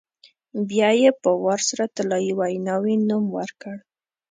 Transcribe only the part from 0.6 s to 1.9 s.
بیا یې په وار سره